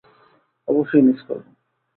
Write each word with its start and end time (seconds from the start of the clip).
অবশ্যই 0.67 1.01
মিস 1.01 1.19
করবো। 1.27 1.49